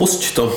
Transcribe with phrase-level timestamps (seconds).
[0.00, 0.48] Pusť to.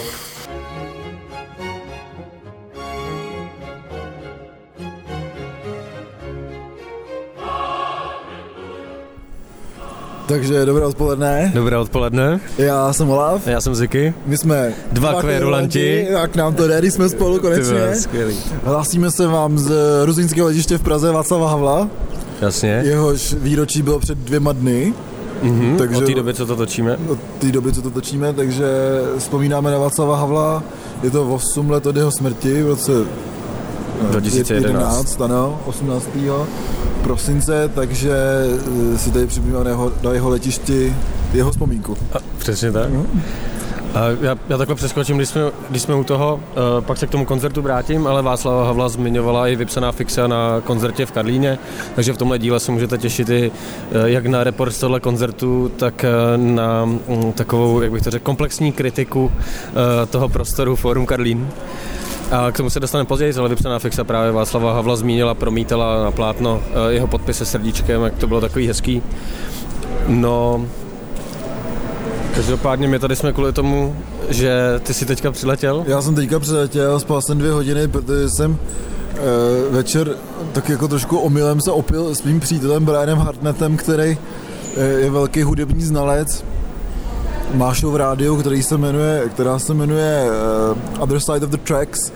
[10.28, 11.52] Takže dobré odpoledne.
[11.52, 12.40] Dobré odpoledne.
[12.58, 13.48] Já jsem Olaf.
[13.48, 14.14] Já jsem Ziky.
[14.26, 16.08] My jsme dva kvěrulanti.
[16.10, 17.96] Jak nám to jde, když jsme spolu konečně.
[17.96, 18.38] Skvělý.
[18.64, 19.72] Hlásíme se vám z
[20.06, 21.90] Ruzínského letiště v Praze Václava Havla.
[22.42, 22.82] Jasně.
[22.86, 24.94] Jehož výročí bylo před dvěma dny.
[25.44, 26.98] Mm-hmm, takže, od té doby, co to točíme?
[27.08, 28.66] Od té doby, co to točíme, takže
[29.18, 30.64] vzpomínáme na Václava Havla.
[31.04, 32.92] Je to 8 let od jeho smrti v roce
[34.12, 34.68] 2011.
[34.68, 36.10] 11, ano, 18.
[37.04, 38.14] prosince, takže
[38.94, 40.96] eh, si tady připomínáme na jeho, na jeho letišti
[41.34, 41.98] jeho vzpomínku.
[42.14, 42.90] A, přesně tak.
[42.90, 43.22] Mm.
[44.22, 47.26] Já, já takhle přeskočím, když jsme, když jsme u toho, uh, pak se k tomu
[47.26, 51.60] koncertu vrátím, ale Václava Havla zmiňovala i vypsaná fixa na koncertě v Karlíně,
[51.96, 55.72] takže v tomhle díle se můžete těšit i uh, jak na report z tohle koncertu,
[55.78, 56.06] tak
[56.38, 59.32] uh, na um, takovou, jak bych to řekl, komplexní kritiku
[60.10, 61.50] toho prostoru Forum Karlín.
[62.32, 66.12] A k tomu se dostaneme později, ale vypsaná fixa právě Václava Havla zmínila, promítala na
[66.12, 69.02] plátno jeho podpis se srdíčkem, jak to bylo takový hezký.
[70.08, 70.66] No,
[72.36, 73.96] Každopádně my tady jsme kvůli tomu,
[74.30, 75.84] že ty jsi teďka přiletěl?
[75.88, 80.16] Já jsem teďka přiletěl, spal jsem dvě hodiny, protože jsem e, večer
[80.54, 84.18] tak jako trošku omylem se opil s mým přítelem Brianem Hartnetem, který
[84.78, 86.44] e, je velký hudební znalec.
[87.54, 90.26] Má show v rádiu, který se jmenuje, která se jmenuje
[90.96, 92.12] uh, Other Side of the Tracks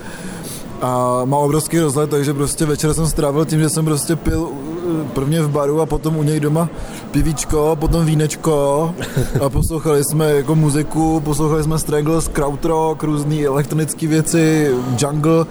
[0.81, 4.49] a má obrovský rozhled, takže prostě večer jsem strávil tím, že jsem prostě pil
[5.13, 6.69] prvně v baru a potom u něj doma
[7.17, 8.93] pivíčko, potom vínečko
[9.45, 15.45] a poslouchali jsme jako muziku, poslouchali jsme Strangles, krautrock, různé elektronické věci, jungle,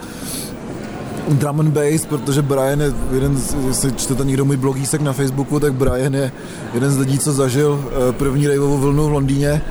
[1.28, 5.60] drum and bass, protože Brian je jeden, z, jestli čtete někdo můj blogísek na Facebooku,
[5.60, 6.32] tak Brian je
[6.74, 9.62] jeden z lidí, co zažil eh, první raveovou vlnu v Londýně.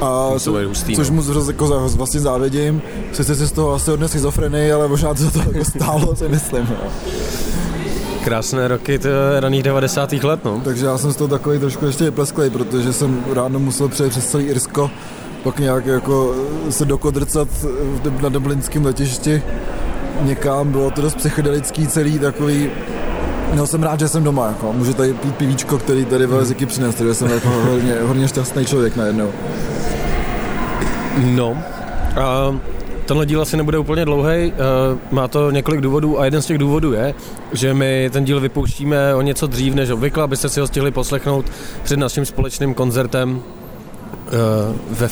[0.00, 1.16] A to, hustý, což no.
[1.16, 2.82] mu jako vlastně závidím.
[3.12, 6.68] Sice si z toho asi odnes schizofrenii, ale možná to, to jako stálo, si myslím.
[6.70, 6.90] No.
[8.26, 9.08] Krásné roky to
[9.40, 10.12] raných 90.
[10.12, 10.60] let, no.
[10.64, 14.26] Takže já jsem z toho takový trošku ještě plesklej, protože jsem ráno musel přejet přes
[14.26, 14.90] celý Irsko,
[15.42, 16.34] pak nějak jako
[16.70, 17.48] se dokodrcat
[18.22, 19.42] na dublinském letišti
[20.20, 22.70] někam, bylo to dost psychedelický celý takový
[23.54, 24.72] No jsem rád, že jsem doma, jako.
[24.72, 28.96] můžu tady pít pivíčko, který tady Veleziky přines, takže jsem jako hodně, hodně šťastný člověk
[28.96, 29.32] najednou.
[31.16, 31.58] No,
[32.20, 32.54] a
[33.06, 34.52] Tenhle díl asi nebude úplně dlouhý, eh,
[35.10, 37.14] má to několik důvodů a jeden z těch důvodů je,
[37.52, 41.46] že my ten díl vypouštíme o něco dřív než obvykle, abyste si ho stihli poslechnout
[41.82, 43.40] před naším společným koncertem
[44.26, 44.30] eh,
[44.90, 45.08] ve,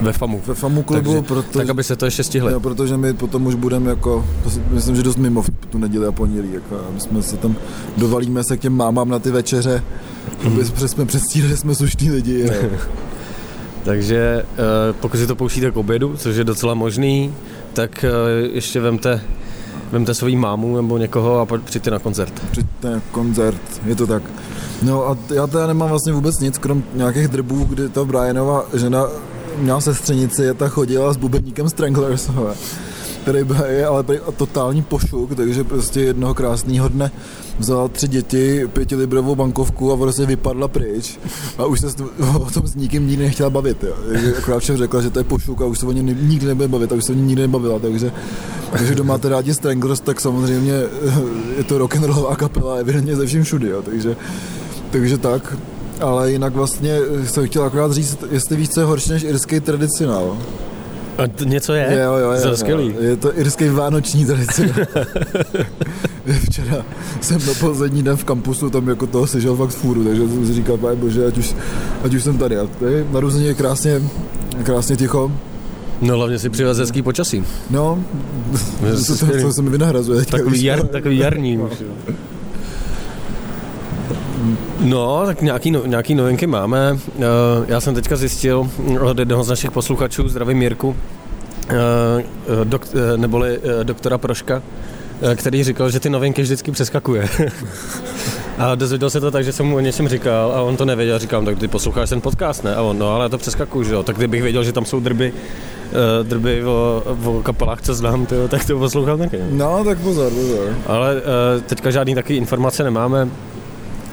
[0.00, 0.42] ve FAMu.
[0.46, 2.52] Ve FAMu klubu, Takže, protože, tak aby se to ještě stihli.
[2.52, 4.26] Jo, protože my potom už budeme jako,
[4.70, 7.56] myslím, že dost mimo tu neděli a pondělí, jako, my jsme se tam,
[7.96, 9.82] dovalíme se k těm mámám na ty večeře,
[10.46, 10.88] aby hmm.
[10.88, 12.50] jsme předstírali, že jsme slušní lidi.
[13.88, 17.34] Takže eh, pokud si to pouštíte k obědu, což je docela možný,
[17.72, 18.10] tak eh,
[18.52, 19.20] ještě vemte,
[19.92, 22.32] vemte svou mámu nebo někoho a přijďte na koncert.
[22.50, 24.22] Přijďte na koncert, je to tak.
[24.82, 29.06] No a já teda nemám vlastně vůbec nic, krom nějakých drbů, kdy ta Brianova žena
[29.56, 32.30] měla sestřenici a ta chodila s bubeníkem Stranglers
[33.28, 34.04] který je ale
[34.36, 37.10] totální pošuk, takže prostě jednoho krásného dne
[37.58, 41.18] vzala tři děti, pětilibrovou bankovku a prostě vypadla pryč
[41.58, 41.86] a už se
[42.38, 43.82] o tom s nikým nikdy nechtěla bavit.
[43.84, 43.94] Jo.
[44.38, 46.92] Akorát všem řekla, že to je pošuk a už se o ně nikdy nebude bavit
[46.92, 48.12] a už se o ní nikdy nebavila, takže
[48.72, 50.72] takže kdo máte rádi Stranglers, tak samozřejmě
[51.56, 53.82] je to rock and rollová kapela evidentně ze vším všudy, jo.
[53.82, 54.16] takže,
[54.90, 55.56] takže tak.
[56.00, 60.38] Ale jinak vlastně jsem chtěl akorát říct, jestli víš, co je horší než irský tradicionál.
[61.18, 61.98] A to něco je?
[62.04, 62.56] Jo, jo, jo.
[62.56, 62.94] Skvělý.
[63.00, 64.68] Je to irský vánoční tradice.
[66.44, 66.84] Včera
[67.20, 70.54] jsem na poslední den v kampusu tam jako toho sežil fakt fůru, takže jsem si
[70.54, 71.54] říkal, pane bože, ať už,
[72.04, 72.58] ať už jsem tady.
[72.58, 74.02] A tady narozeně je krásně,
[74.62, 75.32] krásně ticho.
[76.02, 77.44] No hlavně si přivez hezký počasí.
[77.70, 78.04] No,
[78.80, 80.24] to, to, to, to se mi vynahrazuje.
[80.24, 81.56] Takový, jar, takový jarní.
[81.56, 81.70] No.
[84.80, 86.98] No, tak nějaký, no, nějaký novinky máme.
[87.18, 87.22] Eh,
[87.68, 90.96] já jsem teďka zjistil od jednoho z našich posluchačů, zdravím Mirku,
[91.68, 91.74] eh,
[92.64, 94.62] dok, eh, neboli doktora Proška,
[95.36, 97.28] který říkal, že ty novinky vždycky přeskakuje.
[98.58, 101.18] a dozvěděl se to tak, že jsem mu o něčem říkal a on to nevěděl.
[101.18, 102.74] Říkám, tak ty posloucháš ten podcast, ne?
[102.74, 104.02] A on, no ale já to přeskakuju, že jo.
[104.02, 105.32] Tak kdybych věděl, že tam jsou drby,
[106.22, 109.38] drby o, o kapelách, co znám, tyjo, tak to poslouchám taky.
[109.50, 110.74] No, tak pozor, pozor.
[110.86, 111.22] Ale
[111.66, 113.28] teďka žádný takový informace nemáme.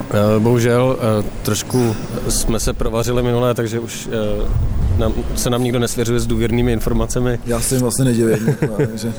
[0.01, 1.95] Eh, bohužel eh, trošku
[2.29, 4.47] jsme se provařili minulé, takže už eh,
[4.97, 7.39] nám, se nám nikdo nesvěřuje s důvěrnými informacemi.
[7.45, 8.57] Já si jim vlastně nedivím,
[8.95, 9.11] že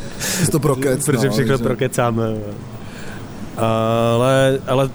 [0.50, 1.04] to prokec.
[1.04, 1.64] Protože no, všechno že...
[1.64, 2.24] prokecáme.
[3.56, 4.90] Ale, ale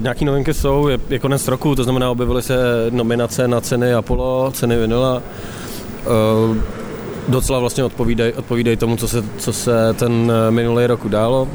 [0.00, 2.56] nějaké novinky jsou, je, je konec roku, to znamená objevily se
[2.90, 5.22] nominace na ceny Apollo, ceny Vinila
[6.46, 6.56] uh,
[7.28, 11.48] docela vlastně odpovídají odpovídaj tomu, co se, co se ten minulý rok událo.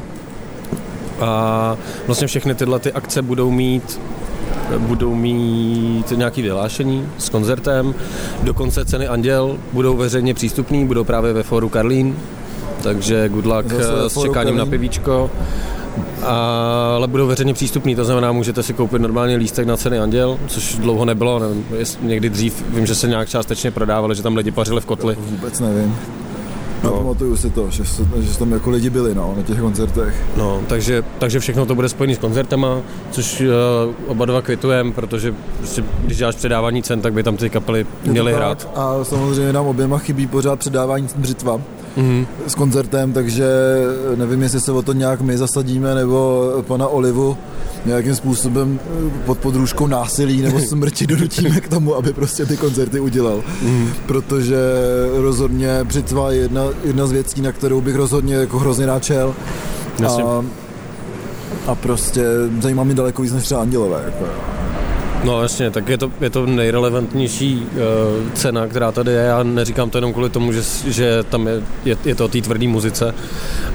[1.22, 1.76] A
[2.06, 4.00] vlastně všechny tyhle ty akce budou mít
[4.78, 7.94] budou mít nějaké vyhlášení s koncertem.
[8.42, 12.16] Dokonce ceny Anděl budou veřejně přístupný, budou právě ve foru Karlín,
[12.82, 14.56] takže good luck Zase s čekáním Karlín.
[14.56, 15.30] na pivíčko.
[16.96, 20.74] Ale budou veřejně přístupný, to znamená, můžete si koupit normálně lístek na ceny Anděl, což
[20.74, 21.64] dlouho nebylo, nevím,
[22.00, 25.16] někdy dřív, vím, že se nějak částečně prodávali, že tam lidi pařili v kotli.
[25.20, 25.96] Vůbec nevím.
[26.84, 26.90] No.
[26.90, 27.84] Pamatuju si to, že,
[28.18, 30.14] že tam jako lidi byli no, na těch koncertech.
[30.36, 32.80] No, takže, takže všechno to bude spojené s koncertama,
[33.10, 33.46] což uh,
[34.06, 38.32] oba dva kvitujeme, protože prostě, když děláš předávání cen, tak by tam ty kapely měly
[38.32, 38.68] hrát.
[38.74, 41.60] A samozřejmě nám oběma chybí pořád předávání břitva
[41.96, 42.26] mm-hmm.
[42.46, 43.46] s koncertem, takže
[44.16, 47.36] nevím, jestli se o to nějak my zasadíme, nebo pana Olivu
[47.86, 48.80] nějakým způsobem
[49.26, 53.42] pod podružkou násilí nebo smrti donutíme k tomu, aby prostě ty koncerty udělal.
[53.62, 53.90] Mm.
[54.06, 54.56] Protože
[55.16, 59.34] rozhodně Břitva je jedna, jedna z věcí, na kterou bych rozhodně jako hrozně náčel.
[60.08, 60.44] A,
[61.66, 62.24] a prostě
[62.60, 64.02] zajímá mě daleko víc než třeba Andělové.
[64.04, 64.51] Jako.
[65.24, 69.22] No jasně, tak je to, je to nejrelevantnější uh, cena, která tady je.
[69.22, 72.40] Já neříkám to jenom kvůli tomu, že, že tam je, je, je to o té
[72.40, 73.14] tvrdé muzice,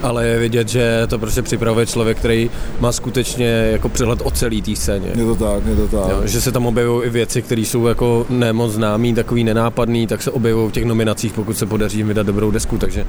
[0.01, 2.49] ale je vidět, že to prostě připravuje člověk, který
[2.79, 5.09] má skutečně jako přehled o celé té scéně.
[5.15, 6.11] Je to tak, je to tak.
[6.11, 10.21] Jo, že se tam objevují i věci, které jsou jako nemoc známý, takový nenápadný, tak
[10.21, 13.05] se objevují v těch nominacích, pokud se podaří vydat dobrou desku, takže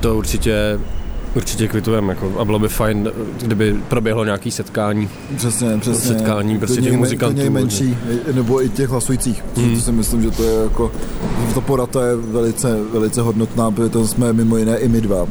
[0.00, 0.78] to určitě
[1.36, 3.10] Určitě kvitujeme, jako, a bylo by fajn,
[3.42, 5.08] kdyby proběhlo nějaké setkání.
[5.36, 6.14] Přesně, přesně.
[6.14, 7.34] Setkání prostě těch muzikantů.
[7.34, 7.96] Klidně menší,
[8.32, 9.44] nebo i těch hlasujících.
[9.56, 9.74] Hmm.
[9.74, 10.92] To si myslím, že to je jako,
[11.54, 15.26] ta porata je velice, velice hodnotná, protože to jsme mimo jiné i my dva.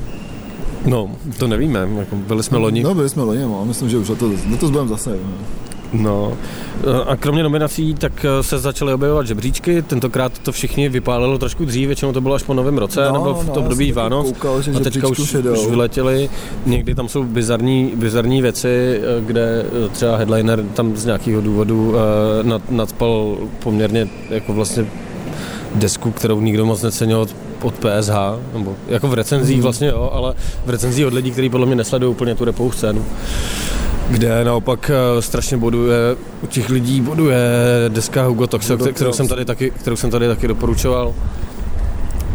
[0.86, 2.84] No, to nevíme, jako byli jsme loni.
[2.84, 5.10] No, byli jsme loni, no, myslím, že už to, no to budeme zase.
[5.10, 5.34] No.
[5.94, 6.38] No.
[7.08, 11.88] A kromě nominací tak eh, se začaly objevovat žebříčky, tentokrát to všichni vypálilo trošku dřív,
[11.88, 14.28] většinou to bylo až po novém roce, no, nebo v no, období Vánoc.
[14.28, 16.30] Koukal, a teďka už, už vyletěli,
[16.66, 21.96] někdy tam jsou bizarní, bizarní věci, eh, kde eh, třeba headliner tam z nějakého důvodu
[22.44, 24.86] nad, nadspal poměrně jako vlastně
[25.76, 28.14] desku, kterou nikdo moc necenil od, od PSH,
[28.54, 29.64] nebo jako v recenzích mm.
[29.64, 30.34] vlastně jo, ale
[30.66, 33.06] v recenzích od lidí, kteří podle mě nesledují úplně tu repovou scénu
[34.14, 35.98] kde naopak eh, strašně boduje,
[36.44, 37.38] u těch lidí boduje
[37.88, 41.14] deska Hugo Toxo, kterou jsem tady taky, kterou jsem tady taky doporučoval.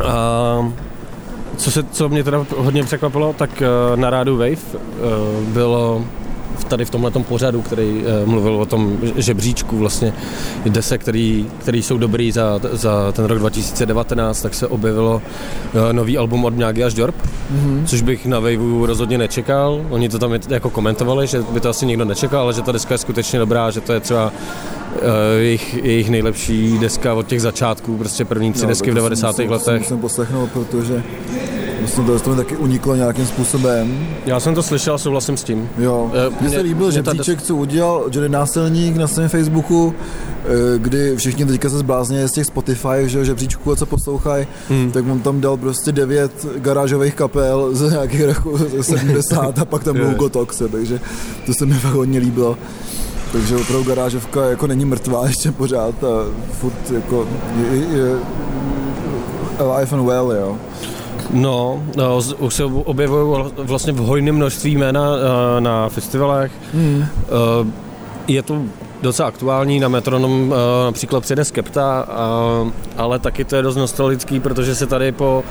[0.04, 0.72] A
[1.56, 4.78] co, se, co mě teda hodně překvapilo, tak eh, na rádu Wave eh,
[5.40, 6.04] bylo
[6.64, 10.12] tady v tomhle pořadu, který uh, mluvil o tom žebříčku vlastně
[10.66, 15.22] desek, který, který jsou dobrý za, za ten rok 2019, tak se objevilo
[15.74, 17.84] uh, nový album od Mňágy až Dorp, mm-hmm.
[17.84, 19.86] což bych na Waveu rozhodně nečekal.
[19.90, 22.94] Oni to tam jako komentovali, že by to asi nikdo nečekal, ale že ta deska
[22.94, 25.02] je skutečně dobrá, že to je třeba uh,
[25.38, 29.28] jejich, jejich nejlepší deska od těch začátků, prostě první tři no, desky v 90.
[29.28, 29.86] Musím, letech.
[29.86, 31.02] Jsem poslechnul, protože
[31.80, 34.08] Vlastně to, to mi taky uniklo nějakým způsobem.
[34.26, 35.68] Já jsem to slyšel, souhlasím s tím.
[35.78, 36.10] Jo.
[36.14, 40.48] Eh, mně se líbil, že příček, co udělal Johnny Násilník na svém Facebooku, eh,
[40.78, 44.90] kdy všichni teďka se zblázně z těch Spotify, že žebříčků a co poslouchají, hmm.
[44.92, 49.96] tak on tam dal prostě devět garážových kapel z nějakých roku 70 a pak tam
[49.96, 51.00] byl Gotoxe, takže
[51.46, 52.58] to se mi fakt hodně líbilo.
[53.32, 56.08] Takže opravdu garážovka jako není mrtvá ještě pořád a
[56.52, 57.28] furt jako
[57.70, 58.18] je, je
[59.58, 60.58] alive and well, jo.
[61.30, 65.16] No, no už se objevují vlastně v hojném množství jména uh,
[65.60, 66.52] na festivalech.
[66.74, 66.98] Hmm.
[67.62, 67.68] Uh,
[68.28, 68.62] je to
[69.02, 72.08] docela aktuální, na Metronom uh, například přijde Skepta,
[72.62, 75.44] uh, ale taky to je dost nostalgický, protože se tady po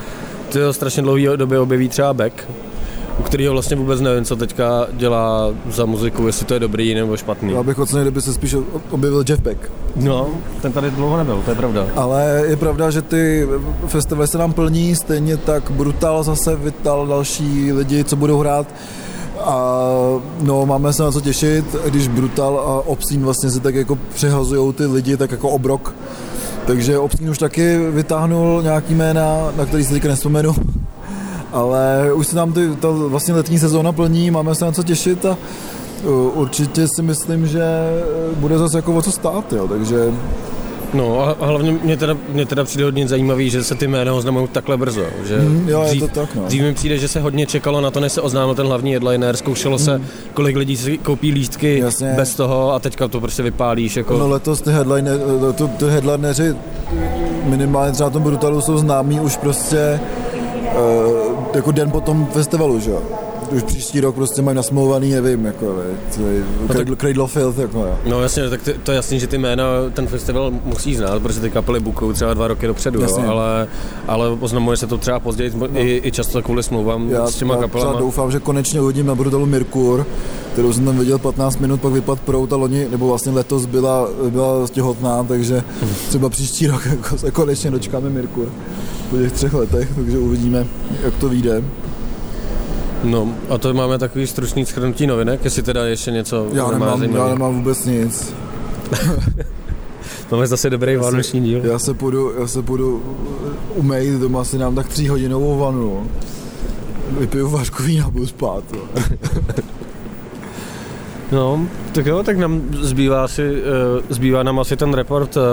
[0.72, 2.48] strašně dlouhé době objeví třeba Beck,
[3.20, 7.18] u kterého vlastně vůbec nevím, co teďka dělá za muziku, jestli to je dobrý nebo
[7.18, 7.54] špatný.
[7.54, 8.56] Já bych ocenil, kdyby se spíš
[8.90, 9.72] objevil Jeff Beck.
[9.96, 10.30] No,
[10.62, 11.88] ten tady dlouho nebyl, to je pravda.
[11.96, 13.48] Ale je pravda, že ty
[13.88, 18.68] festivaly se nám plní, stejně tak Brutal zase vytal další lidi, co budou hrát.
[19.40, 19.82] A
[20.42, 24.74] no, máme se na co těšit, když Brutal a Obscene vlastně se tak jako přehazují
[24.74, 25.96] ty lidi tak jako obrok.
[26.68, 30.56] Takže Obscene už taky vytáhnul nějaký jména, na který si teďka nespomenu
[31.52, 35.26] ale už se nám ty, ta vlastně letní sezóna plní, máme se na co těšit
[35.26, 35.38] a
[36.34, 37.64] určitě si myslím, že
[38.36, 40.14] bude zase jako o co stát, jo, takže
[40.94, 44.48] No a hlavně mě teda, mě teda přijde hodně zajímavý, že se ty jména oznamují
[44.48, 45.04] takhle brzo.
[45.26, 46.44] Že mm, jo, dřív, je to tak, no.
[46.44, 49.36] dřív mi přijde, že se hodně čekalo na to, než se oznámil ten hlavní headliner,
[49.38, 49.86] zkoušelo mm.
[49.86, 50.02] se,
[50.34, 52.14] kolik lidí si koupí lístky Jasně.
[52.16, 53.98] bez toho a teďka to prostě vypálíš.
[53.98, 54.18] Jako...
[54.18, 55.20] No letos ty, headliner,
[55.56, 56.56] to, ty headlineři
[57.44, 60.00] minimálně třeba tom Brutalu jsou známí už prostě
[61.56, 63.02] jako den po tom festivalu, že jo?
[63.52, 65.76] Už příští rok prostě mají nasmlouvaný, nevím, jako,
[66.68, 68.00] no Cradle, Filth, jako, jo.
[68.06, 69.64] No jasně, tak ty, to je jasný, že ty jména
[69.94, 73.68] ten festival musí znát, protože ty kapely bukou třeba dva roky dopředu, jo, ale,
[74.08, 75.68] ale oznamuje se to třeba později no.
[75.74, 78.00] i, i často kvůli smlouvám já, s těma já kapelama.
[78.00, 80.06] doufám, že konečně uvidím na Brutalu Mirkur,
[80.54, 84.08] kterou jsem tam viděl 15 minut, pak vypad prout a loni, nebo vlastně letos byla,
[84.30, 85.64] byla těhotná, takže
[86.08, 88.50] třeba příští rok jako konečně dočkáme Mirkur
[89.10, 90.68] po těch třech letech, takže uvidíme,
[91.04, 91.64] jak to vyjde.
[93.08, 97.28] No a to máme takový stručný schrnutí novinek, jestli teda ještě něco Já nemám, já
[97.28, 98.34] nemám vůbec nic.
[100.32, 101.66] Máme zase dobrý já vánoční díl.
[101.66, 103.04] Já se půjdu, já se půjdu
[103.76, 106.08] umejt doma, si nám tak tříhodinovou vanu.
[107.20, 108.64] Vypiju vážku vína, budu spát.
[111.32, 113.58] No, tak jo, tak nám zbývá, asi, uh,
[114.10, 115.44] zbývá nám asi ten report uh,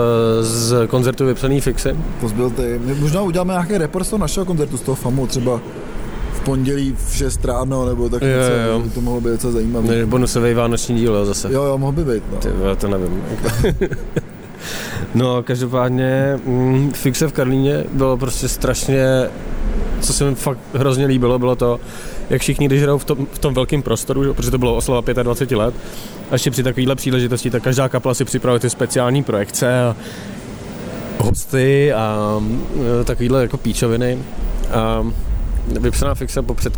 [0.41, 1.95] z koncertu Vypsaný fixy.
[2.21, 2.79] To zbyl ty.
[2.85, 5.61] My možná uděláme nějaký report z toho našeho koncertu, z toho FAMu, třeba
[6.45, 8.83] pondělí v 6 ráno, nebo tak jo, něco, jo.
[8.93, 10.05] to mohlo být docela zajímavé.
[10.05, 11.53] Bonusový vánoční díl zase.
[11.53, 12.23] Jo, jo, mohl by být.
[12.31, 12.37] No.
[12.37, 13.23] Ty, já to nevím.
[15.15, 19.29] no, každopádně mm, fixe v Karlíně bylo prostě strašně
[20.01, 21.79] co se mi fakt hrozně líbilo, bylo to,
[22.29, 25.57] jak všichni, když hrajou v tom, v tom velkém prostoru, protože to bylo oslava 25
[25.57, 25.75] let,
[26.31, 29.95] a ještě při takovéhle příležitosti, tak každá kapela si připravuje ty speciální projekce a
[31.19, 32.39] hosty a
[33.01, 34.17] e, takovýhle jako píčoviny.
[34.71, 35.05] A
[35.67, 36.77] vypsaná fixa po, před,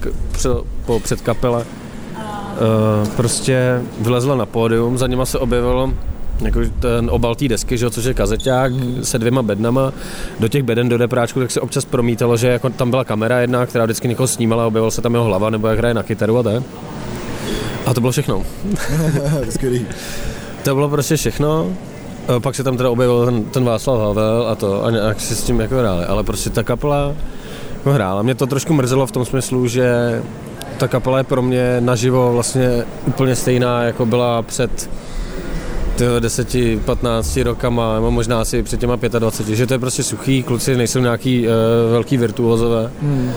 [0.86, 5.94] po předkapele uh, prostě vylezla na pódium, za nima se objevilo
[6.42, 9.04] jako ten obal té desky, že, což je kazeťák mm.
[9.04, 9.94] se dvěma bednama.
[10.40, 13.66] Do těch beden do depráčku tak se občas promítalo, že jako tam byla kamera jedna,
[13.66, 16.44] která vždycky někoho snímala, objevil se tam jeho hlava nebo jak hraje na kytaru a
[16.44, 16.64] tak.
[17.86, 18.44] A to bylo všechno.
[20.64, 21.74] to bylo prostě všechno.
[22.40, 25.44] Pak se tam teda objevil ten, ten Václav Havel a to, a nějak si s
[25.44, 27.16] tím jako hráli, ale prostě ta kapela
[27.88, 28.22] jako hrála.
[28.22, 30.22] Mě to trošku mrzelo v tom smyslu, že
[30.78, 34.90] ta kapela je pro mě naživo vlastně úplně stejná, jako byla před
[36.20, 40.78] 10, 15 rokama, nebo možná asi před těma 25, že to je prostě suchý, kluci
[40.78, 41.54] nejsou nějaký uh,
[41.92, 42.92] velký virtuozové.
[43.02, 43.32] Hmm.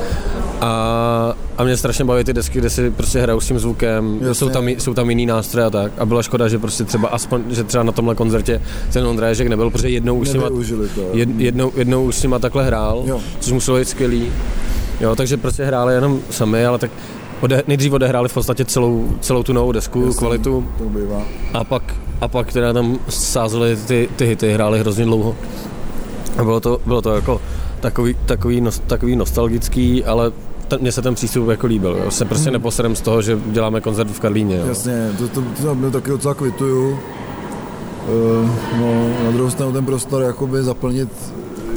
[0.61, 4.49] A, a mě strašně baví ty desky, kde si prostě hrajou s tím zvukem, jsou
[4.49, 5.93] tam, jsou tam jiný nástroje a tak.
[5.99, 8.63] A byla škoda, že prostě třeba aspoň, že třeba na tomhle koncertě
[8.93, 10.49] ten Ondrážek nebyl, protože jednou už, s nima,
[11.13, 13.21] jed, jednou, jednou už s nima takhle hrál, jo.
[13.41, 14.33] což muselo být skvělý.
[15.01, 16.91] Jo, takže prostě hráli jenom sami, ale tak
[17.41, 20.67] ode, nejdřív odehráli v podstatě celou, celou tu novou desku, Jasný, kvalitu.
[20.79, 21.23] To bývá.
[21.55, 25.37] A pak, a pak teda tam sázeli ty, ty hity, hráli hrozně dlouho.
[26.39, 27.41] A bylo to, bylo to jako
[27.81, 30.33] takový, takový, no, takový nostalgický, ale
[30.79, 31.99] mně se ten přístup jako líbil.
[32.05, 32.11] Jo.
[32.11, 32.53] Se prostě hmm.
[32.53, 34.57] neposedem z toho, že děláme koncert v Karlíně.
[34.57, 34.67] Jo.
[34.67, 36.91] Jasně, to, to, to, to taky docela kvituju.
[36.91, 38.51] Uh,
[38.81, 41.09] no, na druhou stranu ten prostor jakoby zaplnit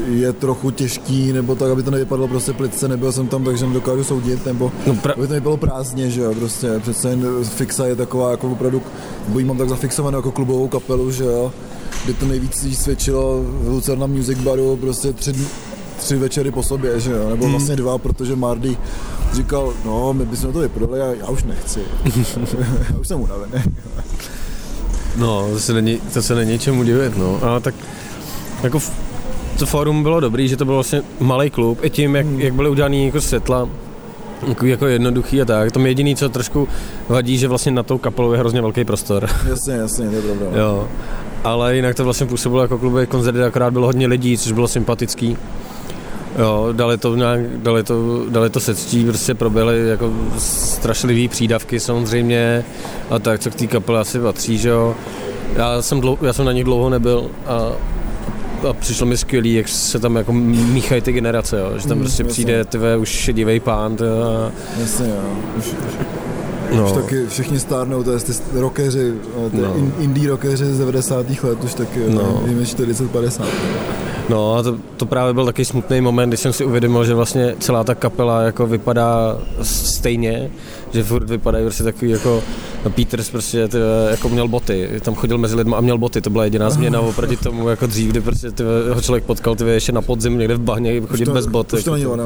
[0.08, 4.04] je trochu těžký, nebo tak, aby to nevypadalo prostě plice, nebyl jsem tam, takže nedokážu
[4.04, 5.14] soudit, nebo no pra...
[5.14, 8.82] aby to nebylo prázdně, že jo, prostě přece jen fixa je taková jako opravdu,
[9.28, 11.52] bo mám tak zafixovanou jako klubovou kapelu, že jo,
[12.06, 15.34] kdy to nejvíc svědčilo v Lucerna Music Baru prostě tři,
[16.04, 17.52] tři večery po sobě, že jo, nebo hmm.
[17.52, 18.78] vlastně dva, protože Mardy
[19.34, 21.80] říkal, no, my bychom to vyprodali a já už nechci.
[22.94, 23.64] já už jsem unavený.
[25.18, 27.76] no, to se není, to se není čemu divit, no, a tak
[28.64, 28.80] jako
[29.60, 32.70] to fórum bylo dobrý, že to byl vlastně malý klub, i tím, jak, jak byly
[32.70, 33.70] udělaný jako světla,
[34.48, 35.72] jako, jako jednoduchý a tak.
[35.72, 36.68] To je jediný, co trošku
[37.10, 39.30] vadí, že vlastně na tou kapelou je hrozně velký prostor.
[39.50, 40.60] Jasně, jasně, to je pravda.
[40.60, 40.88] jo.
[41.44, 45.38] Ale jinak to vlastně působilo jako klubové koncerty, akorát bylo hodně lidí, což bylo sympatický.
[46.40, 52.66] Jo, dali to nějak, dali to, dali to sectí, prostě proběhly jako strašlivý přídavky samozřejmě
[53.10, 54.96] a tak, co k té kapele asi patří, že jo.
[55.56, 57.72] Já jsem, dlou, já jsem na nich dlouho nebyl a
[58.70, 61.72] a přišlo mi skvělý, jak se tam jako míchají ty generace, jo.
[61.78, 62.32] že tam mm, prostě jasně.
[62.32, 63.98] přijde tvé už šedivý pán.
[64.02, 64.52] A...
[64.80, 65.22] Jasně, jo.
[65.58, 66.86] Už, už, no.
[66.86, 69.14] už taky všichni stárnou, to je ty rockeři,
[69.52, 69.76] ty no.
[70.00, 71.26] indie rockeři z 90.
[71.44, 72.42] let, už taky no.
[72.46, 73.46] víme 40-50.
[74.30, 77.56] No a to, to právě byl taky smutný moment, když jsem si uvědomil, že vlastně
[77.60, 80.50] celá ta kapela jako vypadá stejně,
[80.94, 82.44] že furt vypadají prostě takový jako
[82.86, 83.78] no Peters prostě ty,
[84.12, 87.38] jako měl boty, tam chodil mezi lidmi a měl boty, to byla jediná změna oproti
[87.38, 88.64] tomu jako dřív, kdy prostě ty,
[88.94, 91.74] ho člověk potkal ty, ještě na podzim někde v bahně chodit bez bot.
[91.74, 92.26] Už to jako, není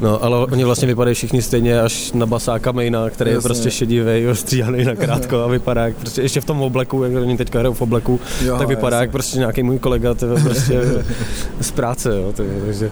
[0.00, 3.38] No, ale oni vlastně vypadají všichni stejně až na basáka Maina, který Jasně.
[3.38, 7.22] je prostě šedivý, ostříhaný na krátko a vypadá jak prostě ještě v tom obleku, jak
[7.22, 9.02] oni teďka hrajou v obleku, jo, tak vypadá jasně.
[9.04, 10.80] jak prostě nějaký můj kolega tyve, prostě
[11.60, 12.90] z práce, jo, tyve, takže...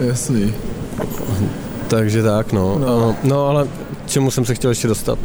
[0.00, 0.54] Jasný.
[1.88, 2.78] Takže tak, no.
[2.78, 3.68] No, no ale
[4.06, 5.18] čemu jsem se chtěl ještě dostat,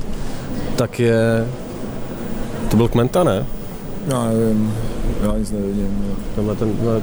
[0.75, 1.47] tak je...
[2.69, 3.45] To byl Kmenta, ne?
[4.07, 4.73] Já nevím,
[5.23, 6.15] já nic nevidím.
[6.35, 7.01] Tenhle ten, tenhle,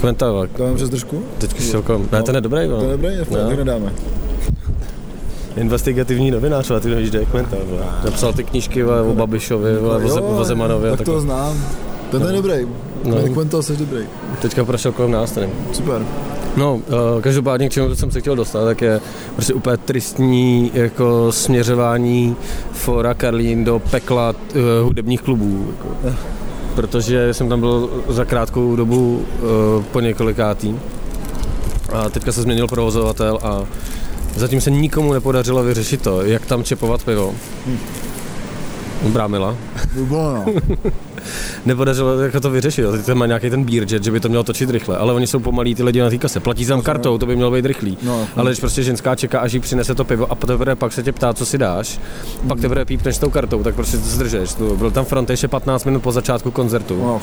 [0.00, 1.22] Kmenta, To mám přes držku?
[1.38, 2.08] Teď šel kolem.
[2.12, 2.80] Ne, ten je dobrý, no.
[2.80, 3.48] Ten je dobrý, je no.
[3.48, 3.92] tak nedáme.
[5.56, 7.26] investigativní novinář, ale ty nevíš, kde je
[7.64, 7.82] vole.
[8.04, 10.88] Napsal ty knížky vole, o Babišovi, vole, o, Ze- o Zemanovi.
[10.88, 11.64] a tak to znám.
[12.10, 12.66] Ten je dobrý.
[13.04, 13.16] No.
[13.16, 13.34] No.
[13.34, 14.04] Quentin jsi dobrý.
[14.42, 15.48] Teďka prošel kolem nás tady.
[15.72, 16.06] Super.
[16.56, 19.00] No, uh, každopádně k čemu jsem se chtěl dostat, tak je
[19.34, 22.36] prostě úplně tristní jako směřování
[22.72, 25.68] Fora Karlín do pekla uh, hudebních klubů.
[26.04, 26.16] Jako.
[26.74, 30.78] Protože jsem tam byl za krátkou dobu uh, po několikátý.
[31.92, 33.62] A teďka se změnil provozovatel a
[34.36, 37.34] zatím se nikomu nepodařilo vyřešit to, jak tam čepovat pivo.
[39.02, 39.56] Dobrá mila.
[39.94, 40.44] Bylo, no.
[41.66, 42.82] Nepodařilo jako to vyřešit.
[42.82, 42.92] jo.
[42.92, 45.26] Teď tam má nějaký ten beer jet, že by to mělo točit rychle, ale oni
[45.26, 46.40] jsou pomalí ty lidi na té kase.
[46.40, 47.98] Platí tam kartou, to by mělo být rychlý.
[48.02, 51.02] No, Ale když prostě ženská čeká, až jí přinese to pivo a teprve pak se
[51.02, 52.00] tě ptá, co si dáš,
[52.48, 54.54] pak teprve pípneš tou kartou, tak prostě to zdržeš.
[54.54, 56.96] To Byl tam front ještě 15 minut po začátku koncertu.
[57.02, 57.20] no.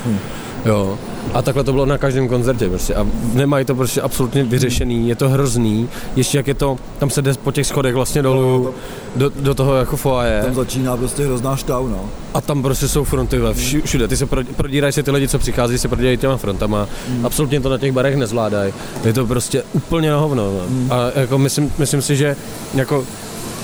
[0.65, 0.97] Jo.
[1.33, 2.95] A takhle to bylo na každém koncertě prostě.
[2.95, 5.89] A nemají to prostě absolutně vyřešený, je to hrozný.
[6.15, 8.73] Ještě jak je to, tam se jde po těch schodech vlastně dolů
[9.15, 10.41] do, do toho jako foaje.
[10.45, 12.09] Tam začíná prostě hrozná štau, no.
[12.33, 14.07] A tam prostě jsou fronty ve všu- všude.
[14.07, 16.87] Ty se pro- prodírají se ty lidi, co přichází, se prodírají těma frontama.
[17.09, 17.25] Mm.
[17.25, 18.73] Absolutně to na těch barech nezvládají.
[19.05, 20.43] Je to prostě úplně na hovno.
[20.45, 20.61] No.
[20.69, 20.91] Mm.
[20.91, 22.35] A jako myslím, myslím si, že
[22.73, 23.03] jako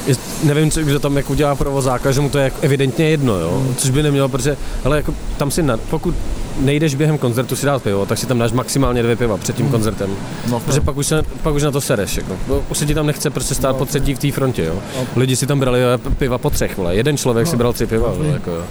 [0.08, 3.40] je, nevím, co, kdo tam jako udělá provozáka, že mu to je jako evidentně jedno,
[3.40, 3.64] jo?
[3.78, 6.16] což by nemělo, protože, ale jako tam si, na, pokud
[6.60, 9.70] nejdeš během koncertu si dát pivo, tak si tam dáš maximálně dvě piva před tím
[9.70, 10.10] koncertem.
[10.52, 12.38] No, Protože pak už, se, pak už na to sereš, jako.
[12.70, 14.76] Už se ti tam nechce prostě stát po třetí v té frontě, jo.
[15.16, 15.80] Lidi si tam brali
[16.18, 16.96] piva po třech, vole.
[16.96, 18.64] Jeden člověk si bral tři piva, vole, jako, jo.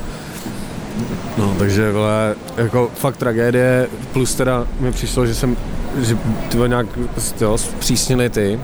[1.38, 5.56] No, takže, vole, jako fakt tragédie, plus teda mi přišlo, že jsem,
[6.00, 6.86] že ty vole, nějak,
[7.40, 8.60] jo, zpřísnili ty,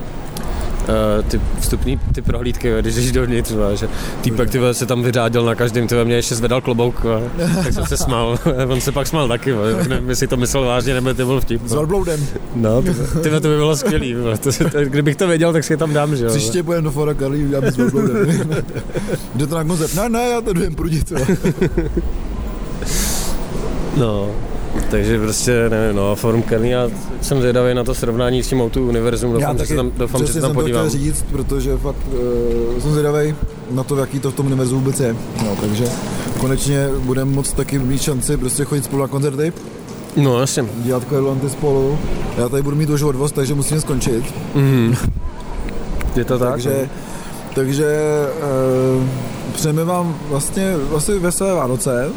[0.89, 3.89] Uh, ty vstupní ty prohlídky, když jdeš dovnitř, vole, že
[4.21, 7.23] týpek ty se tam vyřádil na každém, ty mě ještě zvedal klobouk, vole,
[7.65, 10.65] tak jsem se smál, on se pak smál taky, vole, tak nevím, jestli to myslel
[10.65, 11.63] vážně, nebo to byl vtip.
[11.67, 12.27] S velbloudem.
[12.55, 15.73] No, ty, ty, to by bylo skvělý, vole, to, to, kdybych to věděl, tak si
[15.73, 16.31] je tam dám, že jo.
[16.31, 18.27] Příště půjdeme do Fora Karlí, uděláme s velbloudem.
[19.35, 19.95] Jde to na koncert?
[19.95, 21.13] Ne, ne, já to jdem prudit.
[23.99, 24.31] No,
[24.91, 26.89] takže prostě, nevím, no, Forum Kelly, já
[27.21, 30.33] jsem zvědavý na to srovnání s tím Outu Univerzum, doufám, že se tam, doufám, že
[30.33, 30.89] se tam podívám.
[30.89, 31.97] chtěl říct, protože fakt
[32.75, 33.35] uh, jsem zvědavý
[33.71, 35.17] na to, jaký to v tom univerzu vůbec je.
[35.45, 35.85] No, takže
[36.41, 39.53] konečně budeme moct taky mít šanci prostě chodit spolu na koncerty,
[40.17, 40.65] No, jasně.
[40.77, 41.99] dělat kverulanty spolu.
[42.39, 44.25] Já tady budu mít už odvoz, takže musím skončit.
[44.55, 44.97] Mhm.
[46.17, 46.51] Je to tak?
[46.51, 46.89] Takže,
[47.55, 47.97] takže
[48.99, 49.05] uh,
[49.55, 52.09] přejeme vám vlastně, vlastně veselé Vánoce.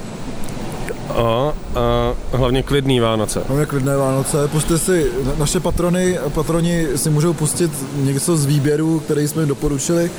[1.16, 3.42] A, a hlavně klidný Vánoce.
[3.50, 4.48] Máme klidné Vánoce.
[4.48, 9.50] Puste si, na- naše patrony, patroni si můžou pustit něco z výběru, který jsme jim
[9.50, 10.12] doporučili.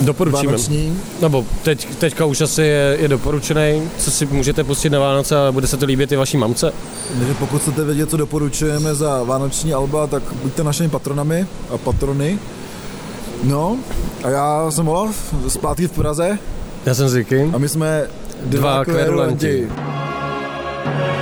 [0.00, 0.46] Doporučíme.
[0.52, 0.98] Vánoční.
[1.22, 5.52] Nebo teď, teďka už asi je, je doporučený, co si můžete pustit na Vánoce a
[5.52, 6.72] bude se to líbit i vaší mamce.
[7.18, 12.38] Takže pokud chcete vědět, co doporučujeme za vánoční alba, tak buďte našimi patronami a patrony.
[13.44, 13.76] No,
[14.24, 16.38] a já jsem Olaf, zpátky v Praze
[16.86, 17.50] Já jsem Ziky.
[17.54, 18.06] a my jsme
[18.44, 19.46] Dva kverulanti.
[19.46, 19.89] kverulanti.
[20.82, 21.19] Thank you.